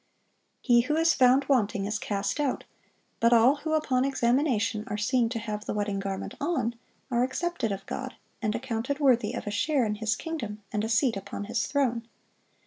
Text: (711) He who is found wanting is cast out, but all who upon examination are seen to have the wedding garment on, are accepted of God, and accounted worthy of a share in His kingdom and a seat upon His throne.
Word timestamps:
(711) 0.63 0.63
He 0.63 0.81
who 0.87 0.99
is 0.99 1.13
found 1.13 1.45
wanting 1.47 1.85
is 1.85 1.99
cast 1.99 2.39
out, 2.39 2.63
but 3.19 3.31
all 3.31 3.57
who 3.57 3.73
upon 3.75 4.03
examination 4.03 4.83
are 4.87 4.97
seen 4.97 5.29
to 5.29 5.37
have 5.37 5.65
the 5.65 5.75
wedding 5.75 5.99
garment 5.99 6.33
on, 6.41 6.73
are 7.11 7.21
accepted 7.21 7.71
of 7.71 7.85
God, 7.85 8.15
and 8.41 8.55
accounted 8.55 8.99
worthy 8.99 9.33
of 9.33 9.45
a 9.45 9.51
share 9.51 9.85
in 9.85 9.93
His 9.93 10.15
kingdom 10.15 10.63
and 10.73 10.83
a 10.83 10.89
seat 10.89 11.15
upon 11.15 11.43
His 11.43 11.67
throne. 11.67 12.07